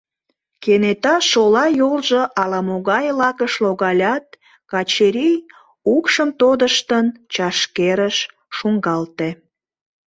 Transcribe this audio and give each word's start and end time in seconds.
Кенета 0.63 1.15
шола 1.29 1.65
йолжо 1.79 2.21
ала-могай 2.41 3.05
лакыш 3.19 3.53
логалят, 3.63 4.25
Качырий, 4.71 5.37
укшым 5.93 6.29
тодыштын, 6.39 7.05
чашкерыш 7.33 8.17
шуҥгалте. 8.55 9.29